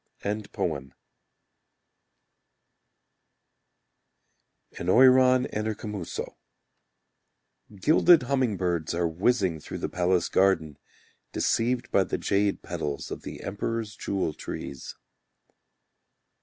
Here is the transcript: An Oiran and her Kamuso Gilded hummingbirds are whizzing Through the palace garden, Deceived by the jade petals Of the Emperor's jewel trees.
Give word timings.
An 0.23 0.41
Oiran 4.79 5.47
and 5.53 5.67
her 5.67 5.75
Kamuso 5.75 6.37
Gilded 7.75 8.23
hummingbirds 8.23 8.95
are 8.95 9.07
whizzing 9.07 9.59
Through 9.59 9.77
the 9.77 9.89
palace 9.89 10.27
garden, 10.27 10.79
Deceived 11.33 11.91
by 11.91 12.03
the 12.03 12.17
jade 12.17 12.63
petals 12.63 13.11
Of 13.11 13.21
the 13.21 13.43
Emperor's 13.43 13.95
jewel 13.95 14.33
trees. 14.33 14.95